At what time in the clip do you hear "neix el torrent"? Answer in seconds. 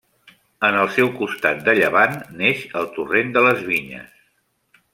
2.41-3.31